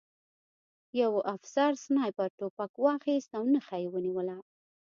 یوه 1.01 1.19
افسر 1.35 1.71
سنایپر 1.83 2.29
توپک 2.37 2.71
واخیست 2.85 3.29
او 3.37 3.43
نښه 3.53 3.77
یې 3.83 3.87
ونیوله 3.93 4.37